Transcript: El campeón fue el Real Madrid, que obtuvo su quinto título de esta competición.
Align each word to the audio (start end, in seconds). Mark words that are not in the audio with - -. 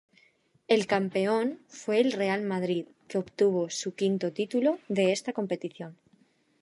El 0.67 0.87
campeón 0.87 1.59
fue 1.67 1.99
el 1.99 2.11
Real 2.13 2.41
Madrid, 2.41 2.87
que 3.07 3.19
obtuvo 3.19 3.69
su 3.69 3.93
quinto 3.93 4.33
título 4.33 4.79
de 4.89 5.11
esta 5.11 5.31
competición. 5.31 5.95